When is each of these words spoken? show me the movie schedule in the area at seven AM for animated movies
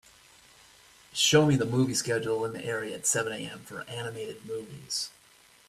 show 1.13 1.45
me 1.45 1.55
the 1.55 1.63
movie 1.63 1.93
schedule 1.93 2.43
in 2.43 2.53
the 2.53 2.65
area 2.65 2.95
at 2.95 3.05
seven 3.05 3.31
AM 3.33 3.59
for 3.59 3.85
animated 3.87 4.43
movies 4.47 5.11